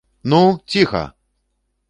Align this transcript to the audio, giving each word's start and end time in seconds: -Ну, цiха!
-Ну, 0.31 0.41
цiха! 0.69 1.03